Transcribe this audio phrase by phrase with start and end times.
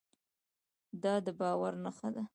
[1.03, 2.23] دا د باور نښه ده.